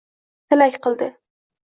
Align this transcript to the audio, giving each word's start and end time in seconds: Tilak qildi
Tilak 0.53 0.79
qildi 0.87 1.09